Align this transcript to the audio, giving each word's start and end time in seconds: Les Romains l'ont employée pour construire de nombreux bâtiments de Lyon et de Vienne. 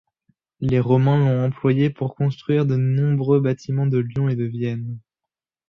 Les 0.61 0.79
Romains 0.79 1.19
l'ont 1.19 1.45
employée 1.45 1.91
pour 1.91 2.15
construire 2.15 2.65
de 2.65 2.75
nombreux 2.75 3.39
bâtiments 3.39 3.85
de 3.85 3.99
Lyon 3.99 4.29
et 4.29 4.35
de 4.35 4.45
Vienne. 4.45 4.97